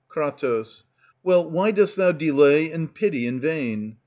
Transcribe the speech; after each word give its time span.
Kr. 0.09 0.29
Well, 1.21 1.47
why 1.47 1.69
dost 1.69 1.95
thou 1.95 2.11
delay 2.11 2.71
and 2.71 2.91
pity 2.91 3.27
in 3.27 3.39
vain? 3.39 3.97